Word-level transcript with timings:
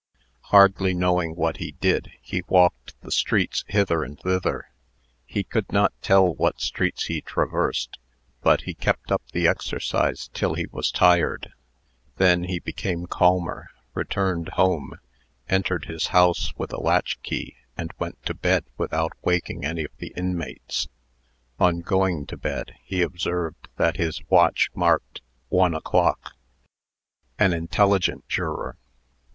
Hardly 0.45 0.95
knowing 0.95 1.35
what 1.35 1.57
he 1.57 1.73
did, 1.73 2.09
he 2.23 2.41
walked 2.47 2.99
the 3.01 3.11
streets 3.11 3.63
hither 3.67 4.03
and 4.03 4.19
thither. 4.19 4.71
He 5.27 5.43
could 5.43 5.71
not 5.71 5.93
tell 6.01 6.33
what 6.33 6.59
streets 6.59 7.05
he 7.05 7.21
traversed, 7.21 7.99
but 8.41 8.61
he 8.61 8.73
kept 8.73 9.11
up 9.11 9.21
the 9.31 9.47
exercise 9.47 10.27
till 10.33 10.55
he 10.55 10.65
was 10.71 10.89
tired. 10.91 11.51
Then 12.17 12.45
he 12.45 12.57
became 12.57 13.05
calmer, 13.05 13.67
returned 13.93 14.49
home, 14.53 14.95
entered 15.47 15.85
the 15.87 16.09
house 16.09 16.51
with 16.57 16.73
a 16.73 16.81
latch 16.81 17.21
key, 17.21 17.57
and 17.77 17.93
went 17.99 18.25
to 18.25 18.33
bed 18.33 18.65
without 18.79 19.13
waking 19.21 19.63
any 19.63 19.83
of 19.83 19.91
the 19.99 20.13
inmates. 20.17 20.87
On 21.59 21.81
going 21.81 22.25
to 22.25 22.37
bed, 22.37 22.73
he 22.83 23.03
observed 23.03 23.67
that 23.75 23.97
his 23.97 24.19
watch 24.31 24.71
marked 24.73 25.21
one 25.49 25.75
o'clock. 25.75 26.33
An 27.37 27.53
intelligent 27.53 28.27
juror. 28.27 28.77